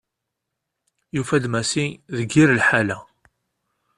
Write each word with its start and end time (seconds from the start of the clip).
Yufa-d 1.15 1.45
Massi 1.53 1.85
deg 2.17 2.29
yir 2.35 2.49
lḥala. 2.59 2.97